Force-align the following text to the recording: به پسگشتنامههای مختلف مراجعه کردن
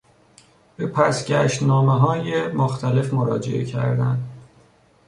به 0.77 0.87
پسگشتنامههای 0.87 2.47
مختلف 2.47 3.13
مراجعه 3.13 3.65
کردن 3.65 4.19